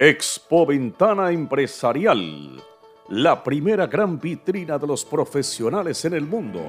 Expo 0.00 0.64
Ventana 0.64 1.32
Empresarial, 1.32 2.62
la 3.08 3.42
primera 3.42 3.88
gran 3.88 4.16
vitrina 4.20 4.78
de 4.78 4.86
los 4.86 5.04
profesionales 5.04 6.04
en 6.04 6.14
el 6.14 6.24
mundo. 6.24 6.60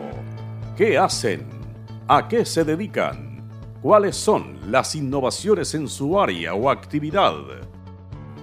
¿Qué 0.75 0.97
hacen? 0.97 1.45
¿A 2.07 2.27
qué 2.27 2.43
se 2.43 2.63
dedican? 2.63 3.47
¿Cuáles 3.83 4.15
son 4.15 4.57
las 4.71 4.95
innovaciones 4.95 5.75
en 5.75 5.87
su 5.87 6.19
área 6.19 6.55
o 6.55 6.71
actividad? 6.71 7.35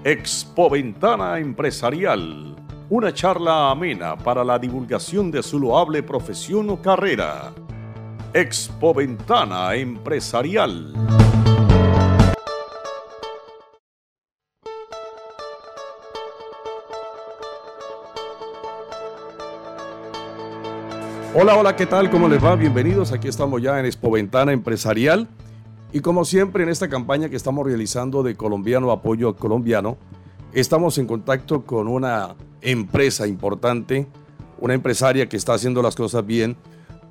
Expo 0.04 0.70
Ventana 0.70 1.40
Empresarial, 1.40 2.54
una 2.88 3.12
charla 3.12 3.72
amena 3.72 4.16
para 4.16 4.44
la 4.44 4.56
divulgación 4.56 5.32
de 5.32 5.42
su 5.42 5.58
loable 5.58 6.04
profesión 6.04 6.70
o 6.70 6.80
carrera. 6.80 7.52
Expo 8.32 8.94
Ventana 8.94 9.74
Empresarial. 9.74 11.25
Hola, 21.38 21.54
hola, 21.54 21.76
¿qué 21.76 21.84
tal? 21.84 22.08
¿Cómo 22.08 22.30
les 22.30 22.42
va? 22.42 22.56
Bienvenidos. 22.56 23.12
Aquí 23.12 23.28
estamos 23.28 23.60
ya 23.60 23.78
en 23.78 23.84
Expo 23.84 24.10
Ventana 24.10 24.52
Empresarial. 24.52 25.28
Y 25.92 26.00
como 26.00 26.24
siempre 26.24 26.62
en 26.62 26.70
esta 26.70 26.88
campaña 26.88 27.28
que 27.28 27.36
estamos 27.36 27.66
realizando 27.66 28.22
de 28.22 28.34
colombiano 28.36 28.90
apoyo 28.90 29.36
colombiano, 29.36 29.98
estamos 30.54 30.96
en 30.96 31.06
contacto 31.06 31.66
con 31.66 31.88
una 31.88 32.36
empresa 32.62 33.26
importante, 33.26 34.06
una 34.60 34.72
empresaria 34.72 35.28
que 35.28 35.36
está 35.36 35.52
haciendo 35.52 35.82
las 35.82 35.94
cosas 35.94 36.24
bien 36.24 36.56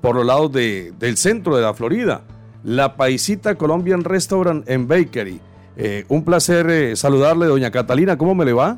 por 0.00 0.16
los 0.16 0.26
lados 0.26 0.50
de, 0.50 0.92
del 0.98 1.16
centro 1.18 1.54
de 1.54 1.62
la 1.62 1.72
Florida, 1.72 2.22
la 2.64 2.96
Paisita 2.96 3.54
Colombian 3.54 4.02
Restaurant 4.02 4.68
and 4.68 4.88
Bakery. 4.88 5.40
Eh, 5.76 6.04
un 6.08 6.24
placer 6.24 6.68
eh, 6.68 6.96
saludarle, 6.96 7.46
doña 7.46 7.70
Catalina. 7.70 8.18
¿Cómo 8.18 8.34
me 8.34 8.44
le 8.44 8.54
va? 8.54 8.76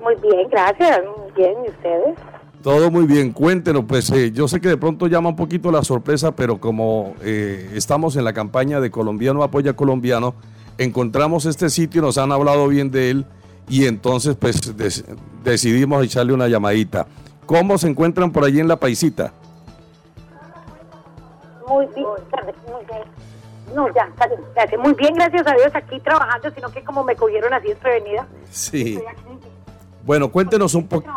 Muy 0.00 0.14
bien, 0.22 0.48
gracias. 0.50 1.00
Muy 1.18 1.32
bien, 1.32 1.56
¿y 1.66 1.70
ustedes? 1.70 2.33
Todo 2.64 2.90
muy 2.90 3.04
bien, 3.04 3.32
cuéntenos, 3.32 3.84
pues 3.86 4.08
eh, 4.08 4.32
yo 4.32 4.48
sé 4.48 4.58
que 4.58 4.68
de 4.68 4.78
pronto 4.78 5.06
llama 5.06 5.28
un 5.28 5.36
poquito 5.36 5.70
la 5.70 5.84
sorpresa, 5.84 6.32
pero 6.34 6.58
como 6.58 7.14
eh, 7.20 7.70
estamos 7.74 8.16
en 8.16 8.24
la 8.24 8.32
campaña 8.32 8.80
de 8.80 8.90
Colombiano 8.90 9.42
Apoya 9.42 9.74
Colombiano, 9.74 10.34
encontramos 10.78 11.44
este 11.44 11.68
sitio, 11.68 12.00
nos 12.00 12.16
han 12.16 12.32
hablado 12.32 12.66
bien 12.68 12.90
de 12.90 13.10
él 13.10 13.26
y 13.68 13.84
entonces 13.84 14.34
pues 14.36 14.74
decidimos 15.44 16.02
echarle 16.06 16.32
una 16.32 16.48
llamadita. 16.48 17.06
¿Cómo 17.44 17.76
se 17.76 17.88
encuentran 17.88 18.32
por 18.32 18.46
allí 18.46 18.60
en 18.60 18.68
La 18.68 18.76
Paisita? 18.76 19.34
Muy 21.68 21.84
bien, 21.94 22.06
muy 22.06 22.84
bien. 22.86 23.74
No, 23.74 23.94
ya, 23.94 24.08
gracias. 24.54 24.80
Muy 24.80 24.94
bien, 24.94 25.12
gracias 25.12 25.46
a 25.46 25.52
Dios, 25.52 25.70
aquí 25.74 26.00
trabajando, 26.00 26.50
sino 26.54 26.70
que 26.70 26.82
como 26.82 27.04
me 27.04 27.14
cogieron 27.14 27.52
así 27.52 27.68
desprevenida. 27.68 28.26
Sí. 28.50 28.98
Bueno, 30.06 30.30
cuéntenos 30.30 30.74
un 30.74 30.86
poco. 30.88 31.10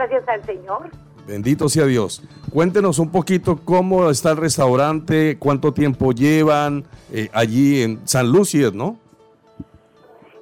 Gracias 0.00 0.26
al 0.28 0.42
Señor. 0.46 0.88
Bendito 1.26 1.68
sea 1.68 1.84
Dios. 1.84 2.22
Cuéntenos 2.50 2.98
un 2.98 3.12
poquito 3.12 3.60
cómo 3.62 4.08
está 4.08 4.30
el 4.30 4.38
restaurante, 4.38 5.36
cuánto 5.38 5.74
tiempo 5.74 6.12
llevan 6.12 6.84
eh, 7.12 7.28
allí 7.34 7.82
en 7.82 8.08
San 8.08 8.32
Lucie, 8.32 8.70
¿no? 8.72 8.96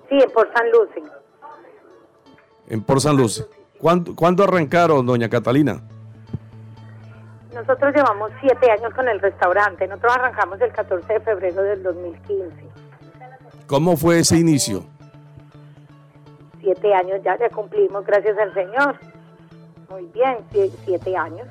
Sí, 0.09 0.15
en 0.15 0.31
Port 0.31 0.49
San. 0.55 0.67
En 2.69 2.83
Port 2.85 3.01
San 3.01 3.17
Lucie. 3.17 3.47
¿Cuándo, 3.81 4.15
¿Cuándo 4.15 4.45
arrancaron, 4.45 5.05
doña 5.05 5.29
Catalina? 5.29 5.83
Nosotros 7.53 7.93
llevamos 7.97 8.31
siete 8.41 8.71
años 8.71 8.95
con 8.95 9.09
el 9.09 9.19
restaurante. 9.19 9.89
Nosotros 9.89 10.13
arrancamos 10.15 10.61
el 10.61 10.71
14 10.71 11.15
de 11.15 11.21
febrero 11.21 11.63
del 11.65 11.83
2015. 11.83 12.47
¿Cómo 13.67 13.97
fue 13.97 14.21
ese 14.21 14.37
inicio? 14.37 14.85
siete 16.61 16.95
años 16.95 17.21
ya, 17.25 17.39
ya 17.39 17.49
cumplimos, 17.51 18.05
gracias 18.05 18.37
al 18.39 18.53
Señor. 18.55 18.99
Muy 19.91 20.07
bien, 20.13 20.39
siete 20.85 21.17
años. 21.17 21.47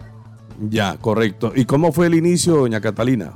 Ya, 0.69 0.97
correcto. 0.97 1.51
¿Y 1.55 1.65
cómo 1.65 1.91
fue 1.91 2.07
el 2.07 2.15
inicio, 2.15 2.55
doña 2.55 2.81
Catalina? 2.81 3.31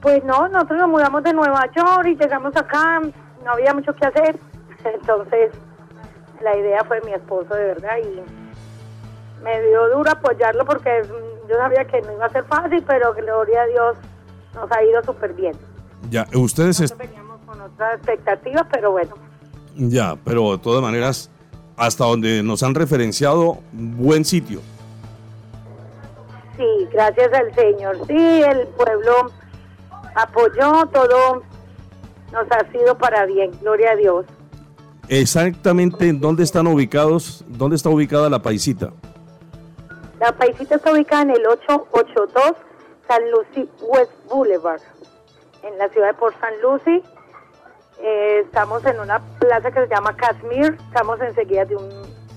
Pues 0.00 0.24
no, 0.24 0.48
nosotros 0.48 0.78
nos 0.78 0.88
mudamos 0.88 1.22
de 1.22 1.32
Nueva 1.32 1.66
York 1.72 2.06
y 2.06 2.16
llegamos 2.16 2.56
acá, 2.56 3.00
no 3.44 3.50
había 3.50 3.74
mucho 3.74 3.92
que 3.92 4.06
hacer. 4.06 4.38
Entonces, 4.84 5.52
la 6.42 6.56
idea 6.56 6.82
fue 6.84 7.00
mi 7.02 7.12
esposo, 7.12 7.54
de 7.54 7.64
verdad, 7.66 7.98
y 7.98 9.44
me 9.44 9.60
dio 9.62 9.88
duro 9.94 10.10
apoyarlo 10.10 10.64
porque 10.64 11.02
yo 11.48 11.56
sabía 11.56 11.84
que 11.84 12.00
no 12.02 12.12
iba 12.12 12.26
a 12.26 12.30
ser 12.30 12.44
fácil, 12.44 12.82
pero 12.86 13.12
gloria 13.14 13.62
a 13.62 13.66
Dios, 13.66 13.96
nos 14.54 14.70
ha 14.72 14.82
ido 14.82 15.02
súper 15.04 15.34
bien. 15.34 15.54
Ya, 16.08 16.26
ustedes 16.34 16.94
con 17.46 17.60
otra 17.60 17.94
expectativa, 17.94 18.66
pero 18.70 18.92
bueno. 18.92 19.14
Ya, 19.76 20.16
pero 20.24 20.52
de 20.52 20.58
todas 20.58 20.82
maneras, 20.82 21.30
hasta 21.80 22.04
donde 22.04 22.42
nos 22.42 22.62
han 22.62 22.74
referenciado, 22.74 23.58
buen 23.72 24.26
sitio. 24.26 24.60
Sí, 26.58 26.66
gracias 26.92 27.32
al 27.32 27.54
Señor. 27.54 27.96
Sí, 28.06 28.42
el 28.42 28.68
pueblo 28.68 29.30
apoyó 30.14 30.84
todo, 30.92 31.42
nos 32.32 32.46
ha 32.52 32.70
sido 32.70 32.98
para 32.98 33.24
bien, 33.24 33.50
gloria 33.62 33.92
a 33.92 33.96
Dios. 33.96 34.26
Exactamente, 35.08 36.06
¿en 36.06 36.20
dónde 36.20 36.42
están 36.42 36.66
ubicados? 36.66 37.46
¿Dónde 37.48 37.76
está 37.76 37.88
ubicada 37.88 38.28
la 38.28 38.42
paisita? 38.42 38.92
La 40.20 40.32
paisita 40.32 40.74
está 40.74 40.92
ubicada 40.92 41.22
en 41.22 41.30
el 41.30 41.46
882 41.46 42.56
San 43.08 43.22
Lucy 43.30 43.70
West 43.80 44.12
Boulevard, 44.28 44.82
en 45.62 45.78
la 45.78 45.88
ciudad 45.88 46.08
de 46.08 46.14
Port 46.14 46.36
San 46.40 46.52
Lucy. 46.60 47.02
Eh, 48.02 48.40
estamos 48.44 48.84
en 48.86 48.98
una 48.98 49.18
plaza 49.38 49.70
que 49.70 49.80
se 49.80 49.88
llama 49.88 50.16
Kashmir, 50.16 50.78
estamos 50.86 51.20
enseguida 51.20 51.64
de 51.66 51.76
un 51.76 51.88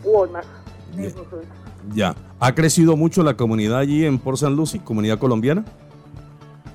Walmart. 0.03 0.47
Ya. 1.93 2.15
¿Ha 2.39 2.53
crecido 2.53 2.97
mucho 2.97 3.23
la 3.23 3.35
comunidad 3.35 3.79
allí 3.79 4.05
en 4.05 4.19
Port 4.19 4.37
San 4.37 4.55
Lucie, 4.55 4.83
comunidad 4.83 5.17
colombiana? 5.19 5.63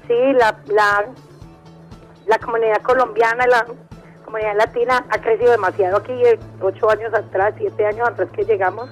Sí, 0.07 0.33
la, 0.33 0.59
la, 0.69 1.05
la 2.27 2.39
comunidad 2.39 2.81
colombiana, 2.83 3.47
la 3.47 3.67
comunidad 4.25 4.57
latina 4.57 5.05
ha 5.11 5.19
crecido 5.21 5.51
demasiado 5.51 5.99
aquí, 5.99 6.13
eh, 6.13 6.39
ocho 6.63 6.89
años 6.91 7.13
atrás, 7.13 7.55
siete 7.59 7.85
años 7.85 8.09
atrás 8.09 8.31
que 8.35 8.45
llegamos. 8.45 8.89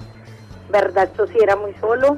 Verdad, 0.69 1.05
esto 1.05 1.25
sí 1.27 1.37
era 1.41 1.55
muy 1.55 1.73
solo, 1.75 2.17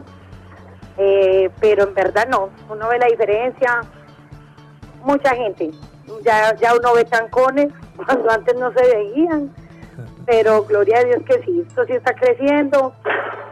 eh, 0.98 1.50
pero 1.62 1.84
en 1.84 1.94
verdad 1.94 2.28
no, 2.28 2.50
uno 2.70 2.90
ve 2.90 3.00
la 3.00 3.06
diferencia, 3.06 3.82
mucha 5.04 5.36
gente, 5.36 5.72
ya, 6.24 6.56
ya 6.56 6.76
uno 6.76 6.94
ve 6.94 7.06
trancones 7.06 7.70
cuando 8.06 8.30
antes 8.30 8.56
no 8.56 8.72
se 8.74 8.82
veían, 8.96 9.54
pero 10.26 10.64
gloria 10.64 11.00
a 11.00 11.04
Dios 11.04 11.24
que 11.26 11.42
sí, 11.44 11.64
esto 11.68 11.86
sí 11.86 11.94
está 11.94 12.14
creciendo, 12.14 12.94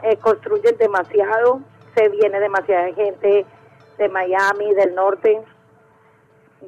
eh, 0.03 0.18
construyen 0.18 0.78
demasiado, 0.78 1.62
se 1.96 2.09
viene 2.09 2.40
demasiada 2.40 2.94
gente 2.94 3.46
de 3.97 4.09
Miami, 4.09 4.73
del 4.73 4.94
norte, 4.94 5.41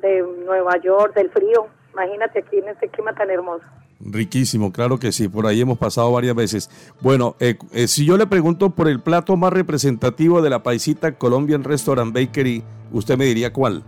de 0.01 0.23
Nueva 0.45 0.77
York, 0.77 1.13
del 1.13 1.29
frío, 1.29 1.67
imagínate 1.93 2.39
aquí 2.39 2.57
en 2.57 2.69
este 2.69 2.89
clima 2.89 3.13
tan 3.13 3.29
hermoso. 3.29 3.63
Riquísimo, 4.01 4.71
claro 4.71 4.97
que 4.97 5.11
sí, 5.11 5.27
por 5.27 5.45
ahí 5.45 5.59
hemos 5.59 5.77
pasado 5.77 6.11
varias 6.11 6.33
veces. 6.33 6.69
Bueno, 7.01 7.35
eh, 7.39 7.57
eh, 7.73 7.87
si 7.87 8.05
yo 8.05 8.17
le 8.17 8.27
pregunto 8.27 8.69
por 8.69 8.87
el 8.87 9.01
plato 9.01 9.35
más 9.35 9.51
representativo 9.51 10.41
de 10.41 10.49
la 10.49 10.63
paisita 10.63 11.17
Colombian 11.17 11.65
Restaurant 11.65 12.13
Bakery, 12.13 12.63
¿usted 12.93 13.17
me 13.17 13.25
diría 13.25 13.51
cuál? 13.51 13.83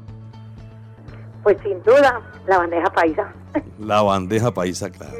Pues 1.44 1.58
sin 1.64 1.82
duda, 1.84 2.22
la 2.48 2.60
bandeja 2.60 2.92
paisa. 2.92 3.34
La 3.80 4.02
bandeja 4.02 4.52
paisa, 4.52 4.90
claro. 4.90 5.14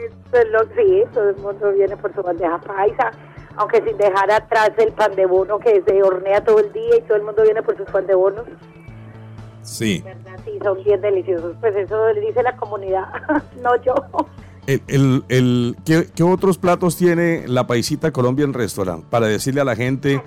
sí, 0.76 1.04
todo 1.14 1.30
el 1.30 1.38
mundo 1.38 1.72
viene 1.74 1.98
por 1.98 2.14
su 2.14 2.22
bandeja 2.22 2.60
paisa, 2.60 3.12
aunque 3.56 3.82
sin 3.84 3.98
dejar 3.98 4.32
atrás 4.32 4.72
el 4.78 4.94
pan 4.94 5.16
de 5.16 5.26
bono 5.26 5.60
que 5.60 5.82
se 5.86 6.04
hornea 6.04 6.44
todo 6.44 6.60
el 6.60 6.72
día 6.72 6.98
y 6.98 7.02
todo 7.02 7.18
el 7.18 7.24
mundo 7.24 7.44
viene 7.44 7.62
por 7.64 7.76
sus 7.76 7.88
pan 7.90 8.06
de 8.08 8.16
bonos. 8.16 8.46
Sí. 9.64 10.04
Sí, 10.46 10.60
son 10.64 10.84
bien 10.84 11.02
deliciosos. 11.02 11.56
Pues 11.60 11.76
eso 11.76 12.14
le 12.14 12.22
dice 12.22 12.42
la 12.44 12.56
comunidad, 12.56 13.08
no 13.62 13.76
yo. 13.84 13.96
El, 14.68 15.24
el, 15.28 15.76
¿qué, 15.86 16.24
otros 16.24 16.58
platos 16.58 16.96
tiene 16.96 17.48
la 17.48 17.68
paisita 17.68 18.12
Colombian 18.12 18.54
Restaurant? 18.54 19.04
Para 19.06 19.28
decirle 19.28 19.62
a 19.62 19.66
la 19.66 19.76
gente... 19.76 20.22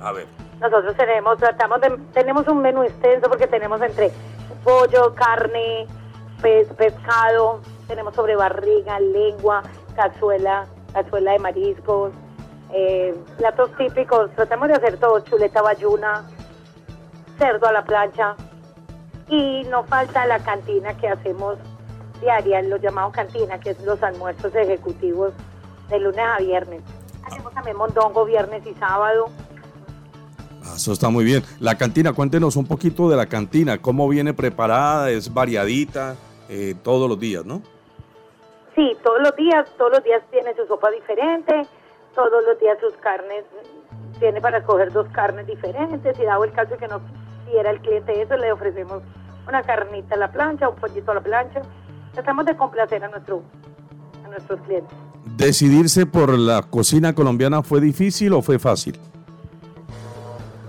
A 0.00 0.12
ver. 0.12 0.26
Nosotros 0.62 0.96
tenemos, 0.96 1.38
tratamos 1.38 1.80
de, 1.80 1.90
tenemos 2.12 2.46
un 2.46 2.62
menú 2.62 2.84
extenso 2.84 3.28
porque 3.28 3.48
tenemos 3.48 3.82
entre 3.82 4.12
pollo, 4.62 5.12
carne, 5.12 5.88
pez, 6.40 6.68
pescado, 6.74 7.60
tenemos 7.88 8.14
sobre 8.14 8.36
barriga, 8.36 9.00
lengua, 9.00 9.64
cazuela, 9.96 10.68
cazuela 10.92 11.32
de 11.32 11.38
mariscos, 11.40 12.12
eh, 12.72 13.12
platos 13.38 13.76
típicos, 13.76 14.30
tratamos 14.36 14.68
de 14.68 14.74
hacer 14.74 14.98
todo, 14.98 15.18
chuleta 15.20 15.62
bayuna, 15.62 16.30
cerdo 17.38 17.66
a 17.66 17.72
la 17.72 17.82
plancha. 17.82 18.36
Y 19.28 19.64
no 19.64 19.82
falta 19.82 20.26
la 20.26 20.38
cantina 20.38 20.96
que 20.96 21.08
hacemos 21.08 21.58
diaria, 22.20 22.62
lo 22.62 22.76
llamamos 22.76 23.12
cantina, 23.12 23.58
que 23.58 23.70
es 23.70 23.80
los 23.80 24.00
almuerzos 24.00 24.54
ejecutivos 24.54 25.32
de 25.88 25.98
lunes 25.98 26.24
a 26.24 26.38
viernes. 26.38 26.82
Hacemos 27.24 27.52
también 27.52 27.76
mondongo 27.76 28.24
viernes 28.24 28.64
y 28.64 28.74
sábado 28.74 29.28
eso 30.74 30.92
está 30.92 31.08
muy 31.08 31.24
bien. 31.24 31.42
La 31.60 31.76
cantina, 31.76 32.12
cuéntenos 32.12 32.56
un 32.56 32.66
poquito 32.66 33.08
de 33.08 33.16
la 33.16 33.26
cantina, 33.26 33.78
cómo 33.78 34.08
viene 34.08 34.34
preparada, 34.34 35.10
es 35.10 35.32
variadita, 35.32 36.16
eh, 36.48 36.74
todos 36.82 37.08
los 37.08 37.18
días, 37.18 37.44
¿no? 37.44 37.62
Sí, 38.74 38.96
todos 39.02 39.20
los 39.22 39.36
días, 39.36 39.68
todos 39.76 39.92
los 39.92 40.04
días 40.04 40.22
tiene 40.30 40.54
su 40.54 40.66
sopa 40.66 40.90
diferente, 40.90 41.66
todos 42.14 42.44
los 42.46 42.58
días 42.58 42.78
sus 42.80 42.94
carnes, 42.94 43.44
tiene 44.18 44.40
para 44.40 44.58
escoger 44.58 44.92
dos 44.92 45.06
carnes 45.12 45.46
diferentes, 45.46 46.18
y 46.18 46.24
dado 46.24 46.44
el 46.44 46.52
caso 46.52 46.76
que 46.76 46.88
no 46.88 47.00
quiera 47.50 47.70
el 47.70 47.80
cliente 47.80 48.20
eso, 48.20 48.36
le 48.36 48.52
ofrecemos 48.52 49.02
una 49.46 49.62
carnita 49.62 50.14
a 50.14 50.18
la 50.18 50.32
plancha, 50.32 50.68
un 50.68 50.76
pollito 50.76 51.10
a 51.10 51.16
la 51.16 51.20
plancha, 51.20 51.62
tratamos 52.12 52.46
de 52.46 52.56
complacer 52.56 53.04
a, 53.04 53.08
nuestro, 53.08 53.42
a 54.24 54.28
nuestros 54.28 54.60
clientes. 54.62 54.96
¿Decidirse 55.36 56.06
por 56.06 56.36
la 56.38 56.62
cocina 56.62 57.14
colombiana 57.14 57.62
fue 57.62 57.80
difícil 57.80 58.32
o 58.32 58.42
fue 58.42 58.58
fácil? 58.58 58.98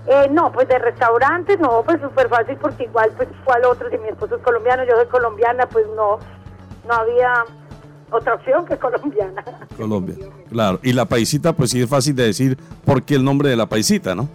Eh, 0.06 0.28
no, 0.30 0.52
pues 0.52 0.68
de 0.68 0.78
restaurantes 0.78 1.58
no, 1.58 1.82
pues 1.82 2.00
súper 2.00 2.28
fácil 2.28 2.58
porque 2.60 2.84
igual 2.84 3.10
pues 3.16 3.28
al 3.54 3.64
otro, 3.64 3.88
si 3.88 3.96
mi 3.98 4.08
esposo 4.08 4.36
es 4.36 4.42
colombiano, 4.42 4.84
yo 4.84 4.96
soy 4.96 5.06
colombiana, 5.06 5.66
pues 5.66 5.86
no, 5.96 6.18
no 6.86 6.94
había 6.94 7.44
otra 8.10 8.34
opción 8.34 8.66
que 8.66 8.76
colombiana. 8.76 9.42
Colombia, 9.76 10.16
claro. 10.50 10.78
Y 10.82 10.92
la 10.92 11.06
paisita, 11.06 11.54
pues 11.54 11.70
sí 11.70 11.80
es 11.80 11.88
fácil 11.88 12.14
de 12.14 12.24
decir 12.24 12.58
por 12.84 13.02
qué 13.02 13.14
el 13.14 13.24
nombre 13.24 13.48
de 13.48 13.56
la 13.56 13.66
paisita, 13.66 14.14
¿no? 14.14 14.28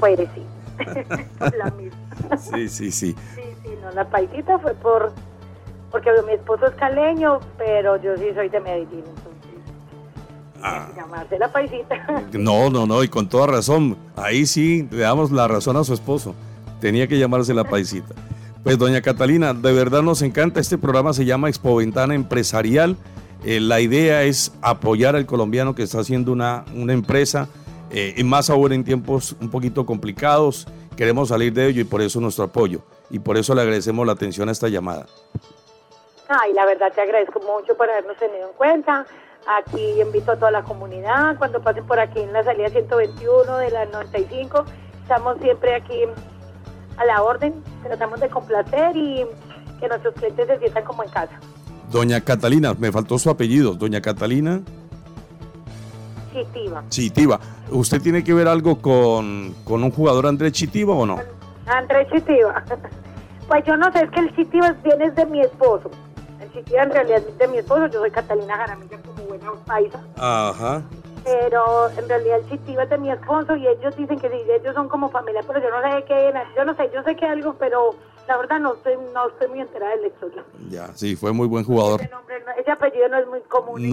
Pues 0.00 0.18
sí, 0.18 0.46
la 1.56 1.70
misma. 1.70 2.36
Sí, 2.36 2.68
sí, 2.68 2.90
sí. 2.90 3.14
Sí, 3.34 3.42
sí, 3.62 3.68
no, 3.82 3.92
la 3.92 4.04
paisita 4.04 4.58
fue 4.58 4.74
por, 4.74 5.12
porque 5.92 6.10
mi 6.26 6.32
esposo 6.32 6.66
es 6.66 6.74
caleño, 6.74 7.38
pero 7.56 7.96
yo 7.98 8.16
sí 8.16 8.30
soy 8.34 8.48
de 8.48 8.60
Medellín. 8.60 9.04
Ah. 10.62 10.88
Llamarse 10.94 11.38
la 11.38 11.52
paisita. 11.52 12.24
No, 12.32 12.70
no, 12.70 12.86
no, 12.86 13.02
y 13.02 13.08
con 13.08 13.28
toda 13.28 13.46
razón. 13.46 13.96
Ahí 14.16 14.46
sí 14.46 14.86
le 14.90 14.98
damos 14.98 15.30
la 15.30 15.48
razón 15.48 15.76
a 15.76 15.84
su 15.84 15.94
esposo. 15.94 16.34
Tenía 16.80 17.06
que 17.06 17.18
llamarse 17.18 17.54
la 17.54 17.64
paisita. 17.64 18.14
Pues 18.62 18.78
doña 18.78 19.00
Catalina, 19.00 19.54
de 19.54 19.72
verdad 19.72 20.02
nos 20.02 20.22
encanta. 20.22 20.60
Este 20.60 20.78
programa 20.78 21.12
se 21.12 21.24
llama 21.24 21.48
Expo 21.48 21.76
Ventana 21.76 22.14
Empresarial. 22.14 22.96
Eh, 23.44 23.58
la 23.58 23.80
idea 23.80 24.22
es 24.22 24.52
apoyar 24.60 25.16
al 25.16 25.24
colombiano 25.24 25.74
que 25.74 25.82
está 25.82 26.00
haciendo 26.00 26.30
una, 26.30 26.64
una 26.74 26.92
empresa, 26.92 27.48
eh, 27.90 28.14
y 28.16 28.22
más 28.22 28.50
ahora 28.50 28.74
en 28.74 28.84
tiempos 28.84 29.34
un 29.40 29.50
poquito 29.50 29.86
complicados. 29.86 30.66
Queremos 30.96 31.30
salir 31.30 31.52
de 31.54 31.68
ello 31.68 31.80
y 31.80 31.84
por 31.84 32.02
eso 32.02 32.20
nuestro 32.20 32.44
apoyo. 32.44 32.82
Y 33.08 33.18
por 33.18 33.38
eso 33.38 33.54
le 33.54 33.62
agradecemos 33.62 34.06
la 34.06 34.12
atención 34.12 34.48
a 34.48 34.52
esta 34.52 34.68
llamada. 34.68 35.06
Ay, 36.28 36.52
la 36.52 36.66
verdad 36.66 36.92
te 36.94 37.00
agradezco 37.00 37.40
mucho 37.40 37.76
por 37.76 37.90
habernos 37.90 38.16
tenido 38.18 38.48
en 38.50 38.54
cuenta. 38.56 39.06
Aquí 39.58 40.00
invito 40.00 40.30
a 40.30 40.36
toda 40.36 40.52
la 40.52 40.62
comunidad, 40.62 41.36
cuando 41.36 41.60
pasen 41.60 41.84
por 41.84 41.98
aquí 41.98 42.20
en 42.20 42.32
la 42.32 42.44
salida 42.44 42.68
121 42.68 43.56
de 43.56 43.70
la 43.70 43.84
95, 43.86 44.64
estamos 45.02 45.38
siempre 45.42 45.74
aquí 45.74 46.04
a 46.96 47.04
la 47.04 47.20
orden, 47.22 47.54
tratamos 47.82 48.20
de 48.20 48.28
complacer 48.28 48.96
y 48.96 49.26
que 49.80 49.88
nuestros 49.88 50.14
clientes 50.14 50.46
se 50.46 50.58
sientan 50.58 50.84
como 50.84 51.02
en 51.02 51.10
casa. 51.10 51.32
Doña 51.90 52.20
Catalina, 52.20 52.74
me 52.78 52.92
faltó 52.92 53.18
su 53.18 53.28
apellido, 53.28 53.74
doña 53.74 54.00
Catalina. 54.00 54.60
Chitiva. 56.32 56.84
Chitiva. 56.88 57.40
¿Usted 57.70 58.00
tiene 58.00 58.22
que 58.22 58.32
ver 58.32 58.46
algo 58.46 58.80
con, 58.80 59.56
un 59.66 59.90
jugador 59.90 60.28
Andrés 60.28 60.52
Chitiva 60.52 60.94
o 60.94 61.04
no? 61.04 61.18
Andrés 61.66 62.06
Chitiva. 62.12 62.64
Pues 63.48 63.64
yo 63.66 63.76
no 63.76 63.90
sé, 63.90 64.04
es 64.04 64.10
que 64.12 64.20
el 64.20 64.36
Chitiva 64.36 64.76
viene 64.84 65.10
de 65.10 65.26
mi 65.26 65.40
esposo. 65.40 65.90
El 66.40 66.52
Chitiva 66.52 66.84
en 66.84 66.92
realidad 66.92 67.24
es 67.28 67.36
de 67.36 67.48
mi 67.48 67.58
esposo, 67.58 67.88
yo 67.88 67.98
soy 67.98 68.12
Catalina 68.12 68.56
Jaramilla 68.56 68.96
buena 69.40 69.64
paisa. 69.64 70.04
Ajá 70.16 70.82
pero 71.24 71.90
en 71.96 72.08
realidad 72.08 72.38
el 72.38 72.48
Chitiva 72.48 72.84
es 72.84 72.90
de 72.90 72.98
mi 72.98 73.10
esposo 73.10 73.56
y 73.56 73.66
ellos 73.66 73.96
dicen 73.96 74.18
que 74.18 74.28
sí, 74.28 74.36
ellos 74.48 74.74
son 74.74 74.88
como 74.88 75.10
familia, 75.10 75.42
pero 75.46 75.60
yo 75.60 75.70
no 75.70 75.82
sé 75.82 76.04
qué, 76.06 76.32
yo 76.56 76.64
no 76.64 76.74
sé, 76.76 76.90
yo 76.94 77.02
sé 77.02 77.16
que 77.16 77.26
algo, 77.26 77.54
pero 77.58 77.94
la 78.26 78.36
verdad 78.36 78.60
no 78.60 78.74
estoy, 78.74 78.94
no 79.12 79.28
estoy 79.28 79.48
muy 79.48 79.60
enterada 79.60 79.94
de 79.96 80.02
la 80.02 80.08
historia. 80.08 80.44
Ya, 80.68 80.90
sí, 80.94 81.16
fue 81.16 81.32
muy 81.32 81.46
buen 81.46 81.64
jugador. 81.64 82.00
Ese, 82.00 82.70
apellido 82.70 83.08
no 83.08 83.18
es 83.18 83.26
muy 83.26 83.40
común 83.42 83.84
en, 83.84 83.90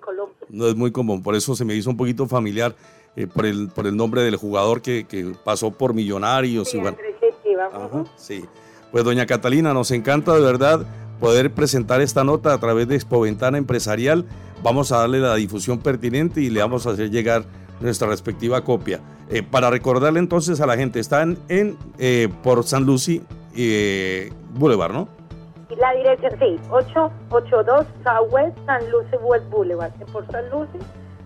Colombia. 0.00 0.36
No 0.50 0.66
es 0.66 0.76
muy 0.76 0.92
común, 0.92 1.22
por 1.22 1.34
eso 1.34 1.54
se 1.54 1.64
me 1.64 1.74
hizo 1.74 1.90
un 1.90 1.96
poquito 1.96 2.26
familiar 2.26 2.74
eh, 3.16 3.26
por, 3.26 3.46
el, 3.46 3.68
por 3.68 3.86
el 3.86 3.96
nombre 3.96 4.22
del 4.22 4.36
jugador 4.36 4.82
que, 4.82 5.04
que 5.04 5.34
pasó 5.44 5.70
por 5.70 5.94
Millonarios. 5.94 6.70
Sí, 6.70 6.78
y 6.78 7.54
Ajá, 7.54 8.04
sí. 8.16 8.44
Pues 8.90 9.04
doña 9.04 9.26
Catalina, 9.26 9.72
nos 9.72 9.90
encanta 9.90 10.34
de 10.34 10.40
verdad 10.40 10.86
poder 11.20 11.52
presentar 11.52 12.00
esta 12.00 12.22
nota 12.22 12.52
a 12.52 12.58
través 12.58 12.86
de 12.86 12.96
Expo 12.96 13.20
Ventana 13.20 13.58
Empresarial 13.58 14.26
vamos 14.64 14.90
a 14.92 15.00
darle 15.00 15.20
la 15.20 15.34
difusión 15.34 15.78
pertinente 15.78 16.40
y 16.40 16.48
le 16.48 16.60
vamos 16.60 16.86
a 16.86 16.90
hacer 16.90 17.10
llegar 17.10 17.44
nuestra 17.80 18.08
respectiva 18.08 18.64
copia. 18.64 18.98
Eh, 19.28 19.42
para 19.42 19.70
recordarle 19.70 20.18
entonces 20.18 20.60
a 20.60 20.66
la 20.66 20.76
gente, 20.76 20.98
están 20.98 21.38
en 21.48 21.76
eh, 21.98 22.28
por 22.42 22.64
San 22.64 22.84
Lucy 22.84 23.22
eh, 23.54 24.32
Boulevard, 24.54 24.92
¿no? 24.92 25.08
La 25.78 25.92
dirección, 25.92 26.32
sí, 26.38 26.58
882 26.70 27.86
Southwest 28.04 28.56
San 28.64 28.90
Lucy 28.90 29.16
West 29.22 29.48
Boulevard, 29.50 29.92
por 30.12 30.26
San 30.30 30.48
Lucy 30.50 30.78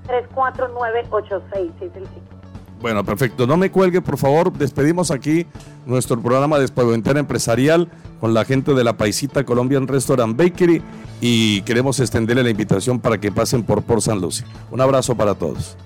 34986 0.06 1.72
es 1.80 1.96
el 1.96 2.06
sitio. 2.06 2.37
Bueno, 2.80 3.04
perfecto. 3.04 3.46
No 3.46 3.56
me 3.56 3.70
cuelgue, 3.70 4.00
por 4.00 4.18
favor. 4.18 4.52
Despedimos 4.52 5.10
aquí 5.10 5.46
nuestro 5.86 6.20
programa 6.20 6.58
de 6.58 6.68
Ventana 6.84 7.20
Empresarial 7.20 7.88
con 8.20 8.34
la 8.34 8.44
gente 8.44 8.74
de 8.74 8.84
la 8.84 8.96
Paisita 8.96 9.44
Colombian 9.44 9.88
Restaurant 9.88 10.36
Bakery 10.36 10.82
y 11.20 11.62
queremos 11.62 11.98
extenderle 12.00 12.44
la 12.44 12.50
invitación 12.50 13.00
para 13.00 13.18
que 13.18 13.32
pasen 13.32 13.64
por 13.64 13.82
Por 13.82 14.00
San 14.00 14.20
Lucy. 14.20 14.44
Un 14.70 14.80
abrazo 14.80 15.16
para 15.16 15.34
todos. 15.34 15.76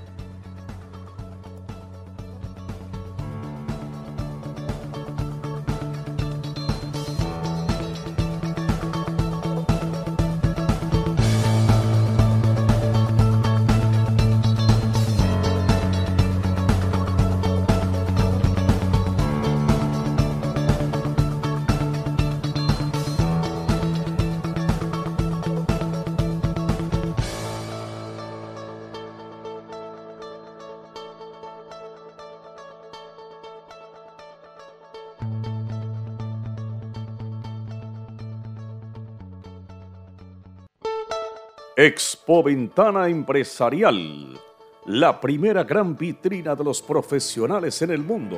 Expo 41.75 42.43
Ventana 42.43 43.09
Empresarial, 43.09 44.38
la 44.85 45.19
primera 45.19 45.64
gran 45.64 45.97
vitrina 45.97 46.55
de 46.55 46.62
los 46.62 46.83
profesionales 46.83 47.81
en 47.81 47.93
el 47.93 48.02
mundo. 48.02 48.37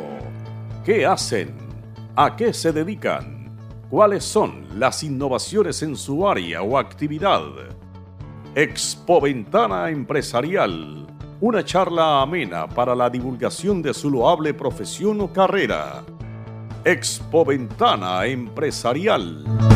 ¿Qué 0.85 1.05
hacen? 1.05 1.53
¿A 2.15 2.37
qué 2.37 2.53
se 2.53 2.71
dedican? 2.71 3.59
¿Cuáles 3.91 4.23
son 4.23 4.79
las 4.79 5.03
innovaciones 5.03 5.83
en 5.83 5.97
su 5.97 6.29
área 6.29 6.63
o 6.63 6.79
actividad? 6.79 7.43
Expo 8.55 9.21
Ventana 9.21 9.91
Empresarial, 9.91 11.05
una 11.41 11.65
charla 11.65 12.23
amena 12.23 12.69
para 12.69 12.95
la 12.95 13.11
divulgación 13.11 13.83
de 13.83 13.95
su 13.95 14.13
loable 14.13 14.55
profesión 14.55 15.21
o 15.21 15.33
carrera. 15.33 16.05
Expo 16.85 17.45
Ventana 17.45 18.27
Empresarial. 18.27 19.74